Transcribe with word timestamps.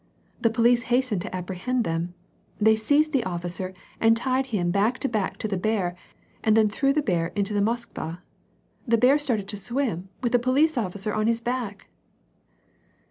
The 0.41 0.49
police 0.49 0.81
hastened 0.89 1.21
to 1.21 1.35
apprehend 1.35 1.83
them. 1.83 2.15
They 2.59 2.75
seized 2.75 3.13
the 3.13 3.21
oflBcer 3.21 3.75
and 3.99 4.17
tied 4.17 4.47
him 4.47 4.71
back 4.71 4.97
to 4.97 5.07
back 5.07 5.37
to 5.37 5.47
the 5.47 5.57
bear, 5.61 5.95
and 6.43 6.57
then 6.57 6.69
threw 6.69 6.91
the 6.91 7.03
bear 7.03 7.27
into 7.35 7.53
the 7.53 7.59
Moskva: 7.61 8.17
the 8.87 8.97
bear 8.97 9.19
started 9.19 9.47
to 9.49 9.57
swim 9.57 10.09
with 10.23 10.31
the 10.31 10.39
police 10.39 10.75
officer 10.75 11.13
on 11.13 11.27
his 11.27 11.39
back 11.39 11.87